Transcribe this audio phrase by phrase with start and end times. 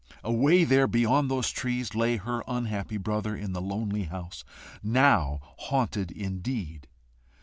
[0.23, 4.43] Away there beyond those trees lay her unhappy brother, in the lonely house,
[4.81, 6.87] now haunted indeed.